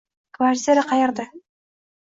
[0.37, 1.29] Kvartira qayerda?